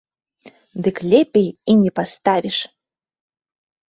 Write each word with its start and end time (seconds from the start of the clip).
Дык 0.85 0.97
лепей 1.11 1.45
і 1.73 1.75
не 1.81 1.91
паставіш! 1.99 2.57